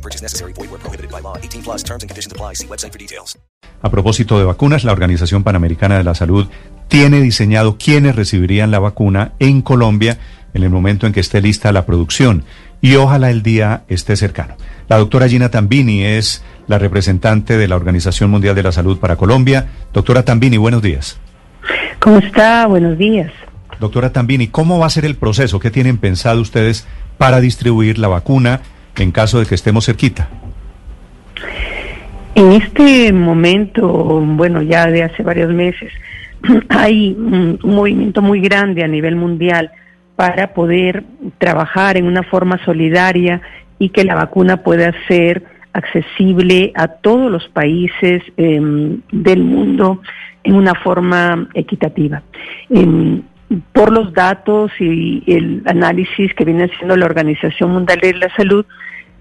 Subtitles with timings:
[0.00, 0.54] No purchase necessary.
[0.54, 1.36] Void where prohibited by law.
[1.36, 2.54] 18 plus terms and conditions apply.
[2.54, 3.38] See website for details.
[3.82, 6.48] A propósito de vacunas, la Organización Panamericana de la Salud
[6.88, 10.18] tiene diseñado quiénes recibirían la vacuna en Colombia
[10.54, 12.44] en el momento en que esté lista la producción
[12.80, 14.56] y ojalá el día esté cercano.
[14.88, 19.16] La doctora Gina Tambini es la representante de la Organización Mundial de la Salud para
[19.16, 19.66] Colombia.
[19.92, 21.18] Doctora Tambini, buenos días.
[22.00, 22.66] ¿Cómo está?
[22.66, 23.30] Buenos días.
[23.78, 25.60] Doctora Tambini, ¿cómo va a ser el proceso?
[25.60, 26.86] ¿Qué tienen pensado ustedes
[27.18, 28.62] para distribuir la vacuna
[28.96, 30.28] en caso de que estemos cerquita?
[32.34, 35.92] En este momento, bueno, ya de hace varios meses,
[36.68, 39.70] hay un movimiento muy grande a nivel mundial
[40.16, 41.04] para poder
[41.38, 43.40] trabajar en una forma solidaria
[43.78, 50.02] y que la vacuna pueda ser accesible a todos los países eh, del mundo
[50.44, 52.22] en una forma equitativa.
[52.70, 53.20] Eh,
[53.72, 58.64] por los datos y el análisis que viene haciendo la Organización Mundial de la Salud,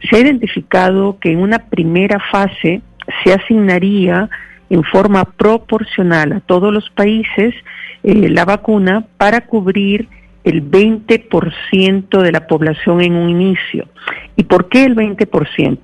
[0.01, 2.81] se ha identificado que en una primera fase
[3.23, 4.29] se asignaría
[4.69, 7.55] en forma proporcional a todos los países
[8.03, 10.07] eh, la vacuna para cubrir
[10.43, 13.87] el 20% de la población en un inicio.
[14.35, 15.79] ¿Y por qué el 20%?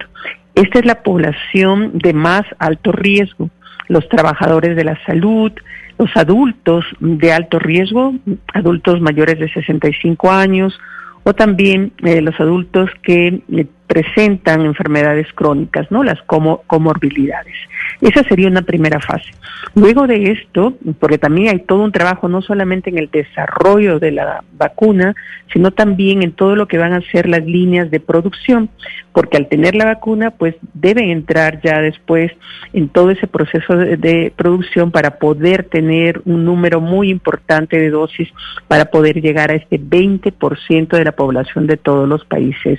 [0.55, 3.49] Esta es la población de más alto riesgo,
[3.89, 5.51] los trabajadores de la salud,
[5.97, 8.13] los adultos de alto riesgo,
[8.53, 10.79] adultos mayores de 65 años,
[11.23, 16.03] o también eh, los adultos que eh, presentan enfermedades crónicas, ¿no?
[16.03, 17.55] Las como comorbilidades.
[18.01, 19.31] Esa sería una primera fase.
[19.73, 24.11] Luego de esto, porque también hay todo un trabajo no solamente en el desarrollo de
[24.11, 25.15] la vacuna,
[25.53, 28.69] sino también en todo lo que van a ser las líneas de producción,
[29.13, 32.33] porque al tener la vacuna, pues deben entrar ya después
[32.73, 37.91] en todo ese proceso de, de producción para poder tener un número muy importante de
[37.91, 38.27] dosis
[38.67, 42.77] para poder llegar a este 20% de la población de todos los países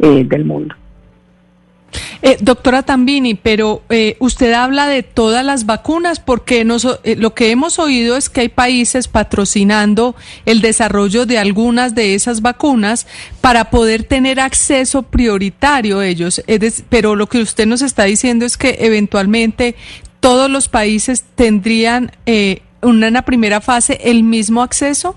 [0.00, 0.55] eh, del mundo.
[2.22, 7.34] Eh, doctora Tambini, pero eh, usted habla de todas las vacunas porque nos, eh, lo
[7.34, 13.06] que hemos oído es que hay países patrocinando el desarrollo de algunas de esas vacunas
[13.40, 16.42] para poder tener acceso prioritario ellos.
[16.88, 19.76] Pero lo que usted nos está diciendo es que eventualmente
[20.20, 25.14] todos los países tendrían eh, una, en la primera fase el mismo acceso.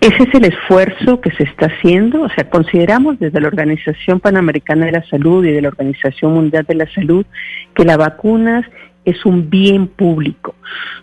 [0.00, 4.86] Ese es el esfuerzo que se está haciendo, o sea, consideramos desde la Organización Panamericana
[4.86, 7.26] de la Salud y de la Organización Mundial de la Salud
[7.74, 8.64] que las vacunas
[9.04, 10.54] es un bien público,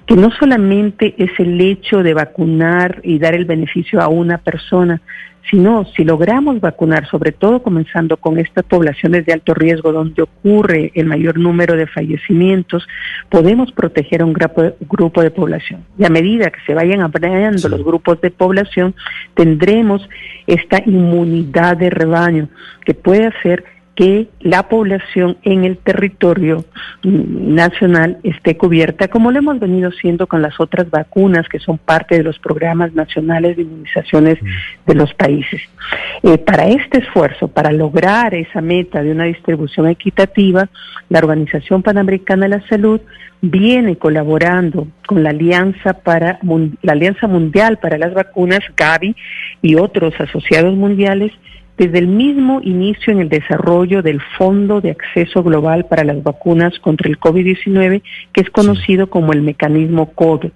[0.06, 5.02] que no solamente es el hecho de vacunar y dar el beneficio a una persona,
[5.50, 10.92] sino si logramos vacunar, sobre todo comenzando con estas poblaciones de alto riesgo donde ocurre
[10.94, 12.88] el mayor número de fallecimientos,
[13.30, 15.86] podemos proteger a un grupo de población.
[15.98, 18.94] Y a medida que se vayan ampliando los grupos de población,
[19.36, 20.08] tendremos
[20.48, 22.50] esta inmunidad de rebaño
[22.86, 23.64] que puede hacer
[23.98, 26.66] que la población en el territorio
[27.04, 32.16] nacional esté cubierta, como lo hemos venido haciendo con las otras vacunas que son parte
[32.16, 34.38] de los programas nacionales de inmunizaciones
[34.86, 35.62] de los países.
[36.22, 40.70] Eh, para este esfuerzo, para lograr esa meta de una distribución equitativa,
[41.10, 43.02] la Organización Panamericana de la Salud
[43.42, 46.38] viene colaborando con la Alianza para
[46.84, 49.16] la Alianza Mundial para las Vacunas, Gavi,
[49.64, 51.32] y otros asociados mundiales
[51.78, 56.80] desde el mismo inicio en el desarrollo del Fondo de Acceso Global para las Vacunas
[56.80, 58.02] contra el COVID-19,
[58.34, 60.54] que es conocido como el mecanismo COVAX.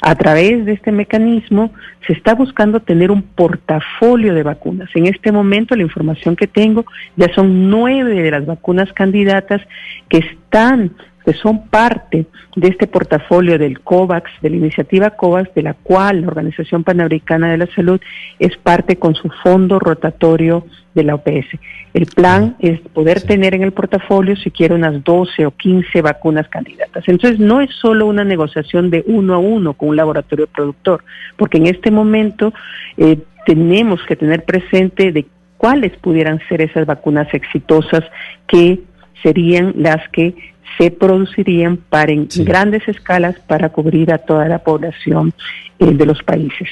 [0.00, 1.72] A través de este mecanismo
[2.06, 4.88] se está buscando tener un portafolio de vacunas.
[4.94, 6.84] En este momento la información que tengo
[7.16, 9.60] ya son nueve de las vacunas candidatas
[10.08, 10.92] que están
[11.28, 12.24] que son parte
[12.56, 17.50] de este portafolio del COVAX, de la iniciativa COVAX, de la cual la Organización Panamericana
[17.50, 18.00] de la Salud
[18.38, 20.64] es parte con su fondo rotatorio
[20.94, 21.48] de la OPS.
[21.92, 26.48] El plan es poder tener en el portafolio si quiere unas 12 o 15 vacunas
[26.48, 27.04] candidatas.
[27.06, 31.04] Entonces no es solo una negociación de uno a uno con un laboratorio productor,
[31.36, 32.54] porque en este momento
[32.96, 35.26] eh, tenemos que tener presente de
[35.58, 38.02] cuáles pudieran ser esas vacunas exitosas
[38.46, 38.80] que
[39.22, 40.34] serían las que
[40.76, 45.32] se producirían para en grandes escalas para cubrir a toda la población
[45.78, 46.68] eh, de los países.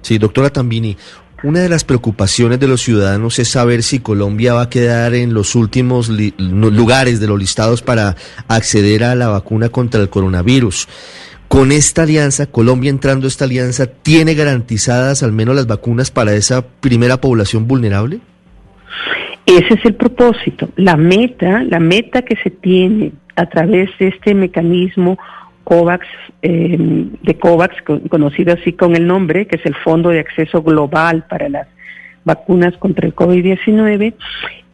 [0.00, 0.96] Sí, doctora Tambini,
[1.42, 5.34] Una de las preocupaciones de los ciudadanos es saber si Colombia va a quedar en
[5.34, 8.16] los últimos lugares de los listados para
[8.48, 10.88] acceder a la vacuna contra el coronavirus.
[11.48, 16.34] Con esta alianza, Colombia entrando a esta alianza, ¿tiene garantizadas al menos las vacunas para
[16.34, 18.20] esa primera población vulnerable?
[19.46, 20.68] Ese es el propósito.
[20.76, 25.18] La meta, la meta que se tiene a través de este mecanismo
[25.64, 26.06] COVAX,
[26.42, 27.74] eh, de COVAX,
[28.08, 31.68] conocido así con el nombre, que es el Fondo de Acceso Global para las
[32.24, 34.14] Vacunas contra el COVID-19,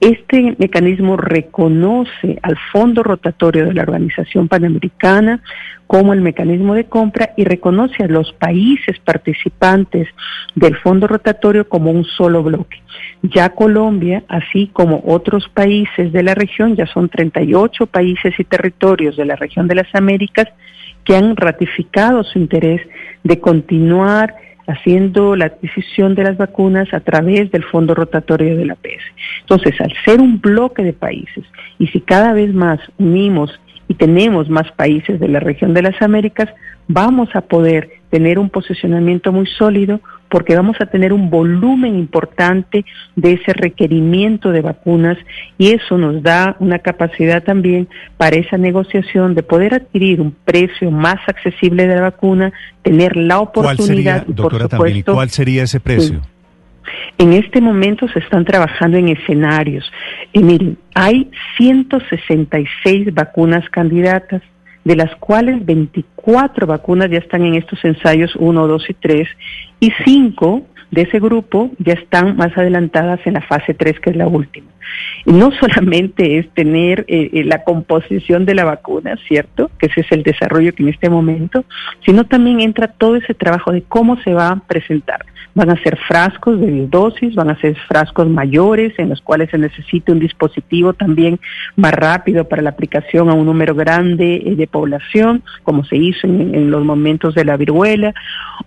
[0.01, 5.43] este mecanismo reconoce al fondo rotatorio de la Organización Panamericana
[5.87, 10.09] como el mecanismo de compra y reconoce a los países participantes
[10.55, 12.81] del fondo rotatorio como un solo bloque.
[13.23, 19.17] Ya Colombia, así como otros países de la región, ya son 38 países y territorios
[19.17, 20.47] de la región de las Américas,
[21.05, 22.81] que han ratificado su interés
[23.25, 24.35] de continuar
[24.71, 29.03] haciendo la adquisición de las vacunas a través del fondo rotatorio de la PS.
[29.41, 31.45] Entonces, al ser un bloque de países
[31.79, 33.59] y si cada vez más unimos
[33.89, 36.49] y tenemos más países de la región de las Américas,
[36.87, 42.85] vamos a poder tener un posicionamiento muy sólido porque vamos a tener un volumen importante
[43.17, 45.19] de ese requerimiento de vacunas
[45.59, 50.91] y eso nos da una capacidad también para esa negociación de poder adquirir un precio
[50.91, 54.25] más accesible de la vacuna, tener la oportunidad.
[54.25, 56.23] ¿Cuál doctora, también, cuál sería ese precio?
[57.19, 59.91] En este momento se están trabajando en escenarios.
[60.33, 64.43] Y miren, hay 166 vacunas candidatas,
[64.85, 66.03] de las cuales 24
[66.67, 69.29] vacunas ya están en estos ensayos 1, 2 y 3,
[69.81, 74.17] y 5 de ese grupo ya están más adelantadas en la fase 3, que es
[74.17, 74.69] la última.
[75.25, 79.71] Y no solamente es tener eh, eh, la composición de la vacuna, ¿cierto?
[79.79, 81.65] Que ese es el desarrollo que en este momento,
[82.05, 85.25] sino también entra todo ese trabajo de cómo se va a presentar.
[85.55, 89.59] Van a ser frascos de dosis, van a ser frascos mayores en los cuales se
[89.59, 91.41] necesita un dispositivo también
[91.77, 96.10] más rápido para la aplicación a un número grande eh, de población, como se hizo
[96.23, 98.15] en, los momentos de la viruela,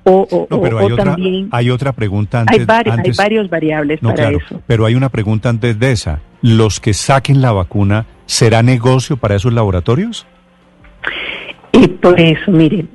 [0.04, 1.50] o, pero hay otra, también...
[1.51, 2.68] Hay otra pregunta antes.
[2.68, 4.62] Hay, hay varias variables para eso.
[4.68, 6.22] Pero hay una pregunta antes de esa.
[6.42, 10.25] ¿Los que saquen la vacuna será negocio para esos laboratorios?
[11.72, 12.86] Y por eso, mire,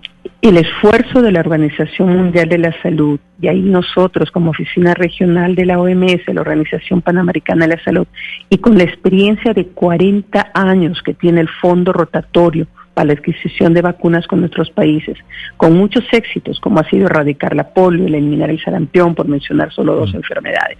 [0.41, 5.56] el esfuerzo de la Organización Mundial de la Salud, y ahí nosotros como oficina regional
[5.56, 8.06] de la OMS, la Organización Panamericana de la Salud,
[8.49, 12.69] y con la experiencia de 40 años que tiene el fondo rotatorio
[12.99, 15.17] para la adquisición de vacunas con nuestros países,
[15.56, 19.95] con muchos éxitos, como ha sido erradicar la polio, eliminar el sarampión, por mencionar solo
[19.95, 20.17] dos mm.
[20.17, 20.79] enfermedades.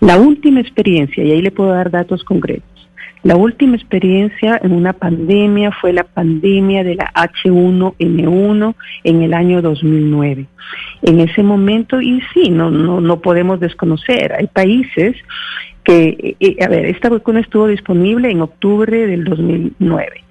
[0.00, 2.66] La última experiencia, y ahí le puedo dar datos concretos,
[3.22, 8.74] la última experiencia en una pandemia fue la pandemia de la H1N1
[9.04, 10.46] en el año 2009.
[11.02, 15.14] En ese momento, y sí, no, no, no podemos desconocer, hay países
[15.84, 20.24] que, eh, eh, a ver, esta vacuna estuvo disponible en octubre del 2009.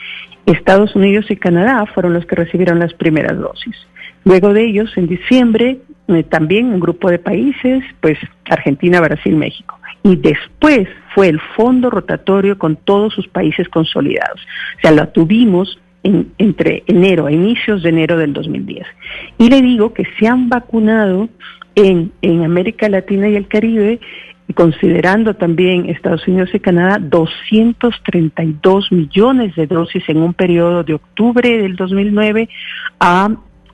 [0.46, 3.76] Estados Unidos y Canadá fueron los que recibieron las primeras dosis.
[4.24, 9.78] Luego de ellos, en diciembre, eh, también un grupo de países, pues Argentina, Brasil, México
[10.04, 14.42] y después fue el fondo rotatorio con todos sus países consolidados.
[14.78, 18.86] O sea, lo tuvimos en, entre enero, a inicios de enero del 2010.
[19.38, 21.30] Y le digo que se han vacunado
[21.76, 24.00] en, en América Latina y el Caribe,
[24.54, 31.58] considerando también Estados Unidos y Canadá, 232 millones de dosis en un periodo de octubre
[31.58, 32.50] del 2009
[33.00, 33.30] a,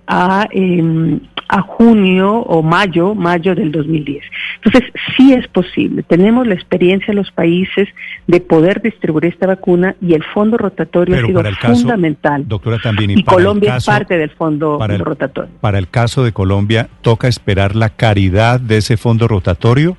[0.07, 4.23] a eh, a junio o mayo, mayo del 2010.
[4.63, 6.03] Entonces, sí es posible.
[6.03, 7.87] Tenemos la experiencia en los países
[8.27, 12.47] de poder distribuir esta vacuna y el fondo rotatorio ha sido fundamental.
[12.47, 13.11] doctora, también.
[13.11, 15.51] Y, Colombia es parte del fondo rotatorio.
[15.61, 19.97] Para el caso de Colombia, ¿toca esperar la caridad de ese fondo rotatorio?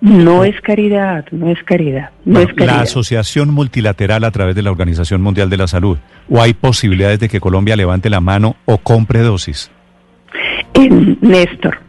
[0.00, 2.10] No es caridad, no es caridad.
[2.24, 2.76] No es caridad.
[2.76, 5.98] La asociación multilateral a través de la Organización Mundial de la Salud,
[6.30, 9.70] ¿o hay posibilidades de que Colombia levante la mano o compre dosis?
[11.20, 11.80] Néstor,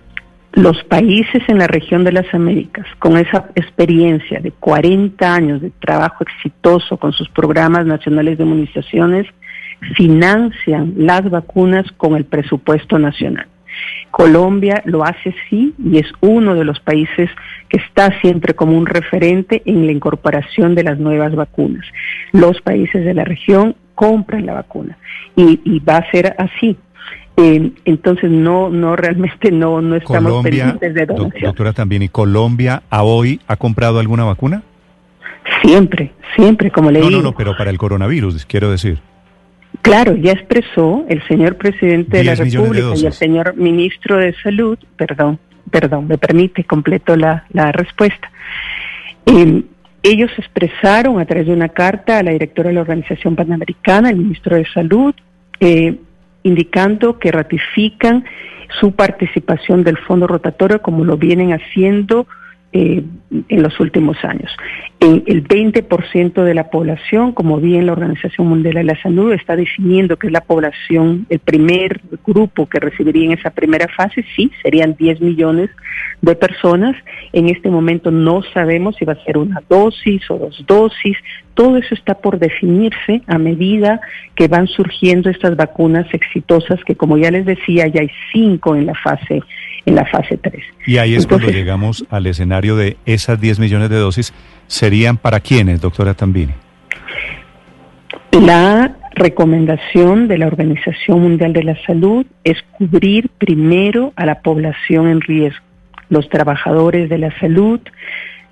[0.53, 5.71] los países en la región de las Américas, con esa experiencia de 40 años de
[5.79, 9.27] trabajo exitoso con sus programas nacionales de inmunizaciones,
[9.95, 13.47] financian las vacunas con el presupuesto nacional.
[14.11, 17.29] Colombia lo hace sí y es uno de los países
[17.69, 21.85] que está siempre como un referente en la incorporación de las nuevas vacunas.
[22.31, 24.97] Los países de la región compran la vacuna
[25.35, 26.77] y, y va a ser así.
[27.37, 31.43] Eh, entonces no, no realmente no, no estamos pendientes de donación.
[31.43, 34.63] doctora también, ¿y Colombia a hoy ha comprado alguna vacuna?
[35.61, 37.11] Siempre, siempre, como le digo.
[37.11, 38.99] No, no, pero para el coronavirus, quiero decir.
[39.81, 44.77] Claro, ya expresó el señor presidente de la República y el señor ministro de Salud,
[44.97, 48.31] perdón, perdón, me permite, completo la, la respuesta.
[49.25, 49.63] Eh,
[50.03, 54.17] ellos expresaron a través de una carta a la directora de la Organización Panamericana, el
[54.17, 55.13] ministro de Salud,
[55.59, 55.97] eh,
[56.43, 58.23] indicando que ratifican
[58.79, 62.27] su participación del fondo rotatorio como lo vienen haciendo
[62.71, 63.03] eh,
[63.47, 64.51] en los últimos años.
[64.99, 69.55] En el 20% de la población, como bien la Organización Mundial de la Salud está
[69.55, 74.51] definiendo que es la población, el primer grupo que recibiría en esa primera fase, sí,
[74.61, 75.69] serían 10 millones
[76.21, 76.95] de personas.
[77.33, 81.17] En este momento no sabemos si va a ser una dosis o dos dosis.
[81.55, 83.99] Todo eso está por definirse a medida
[84.35, 88.85] que van surgiendo estas vacunas exitosas, que como ya les decía, ya hay cinco en
[88.85, 89.41] la fase
[89.85, 90.63] en la fase 3.
[90.85, 94.33] Y ahí es cuando llegamos al escenario de esas 10 millones de dosis.
[94.67, 96.53] ¿Serían para quiénes, doctora Tambini?
[98.31, 105.07] La recomendación de la Organización Mundial de la Salud es cubrir primero a la población
[105.07, 105.65] en riesgo,
[106.09, 107.79] los trabajadores de la salud,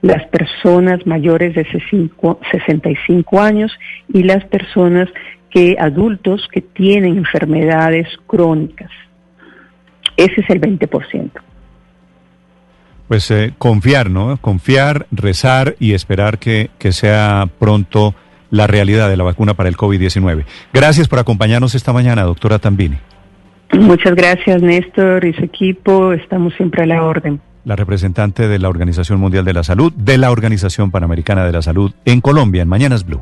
[0.02, 3.72] las personas mayores de 65 años
[4.14, 5.10] y las personas
[5.50, 8.92] que adultos que tienen enfermedades crónicas.
[10.18, 11.32] Ese es el 20%.
[13.08, 14.38] Pues eh, confiar, ¿no?
[14.38, 18.14] Confiar, rezar y esperar que, que sea pronto
[18.50, 20.46] la realidad de la vacuna para el COVID-19.
[20.74, 22.98] Gracias por acompañarnos esta mañana, doctora Tambini.
[23.74, 26.14] Muchas gracias, Néstor y su equipo.
[26.14, 27.42] Estamos siempre a la orden.
[27.66, 31.62] La representante de la Organización Mundial de la Salud, de la Organización Panamericana de la
[31.62, 33.22] Salud en Colombia, en Mañanas Blue.